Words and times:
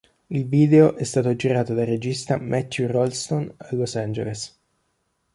Il 0.31 0.47
video 0.47 0.95
è 0.95 1.03
stato 1.03 1.35
girato 1.35 1.75
dal 1.75 1.85
regista 1.85 2.39
Matthew 2.39 2.87
Rolston 2.87 3.53
a 3.55 3.67
Los 3.75 3.95
Angeles. 3.95 4.59